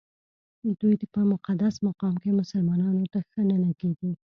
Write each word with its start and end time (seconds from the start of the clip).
دوی 0.79 0.95
په 1.13 1.21
مقدس 1.31 1.75
مقام 1.87 2.13
کې 2.21 2.37
مسلمانانو 2.41 3.05
ته 3.13 3.19
ښه 3.29 3.41
نه 3.49 3.57
لګېږي. 3.65 4.11